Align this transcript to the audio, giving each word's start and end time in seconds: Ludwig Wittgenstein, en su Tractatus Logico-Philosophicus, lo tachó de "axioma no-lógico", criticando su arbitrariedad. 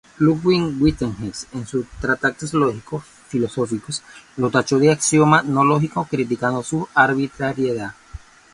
Ludwig 0.17 0.81
Wittgenstein, 0.81 1.59
en 1.61 1.67
su 1.67 1.85
Tractatus 1.99 2.55
Logico-Philosophicus, 2.55 4.01
lo 4.37 4.49
tachó 4.49 4.79
de 4.79 4.89
"axioma 4.91 5.43
no-lógico", 5.43 6.07
criticando 6.09 6.63
su 6.63 6.87
arbitrariedad. 6.95 7.93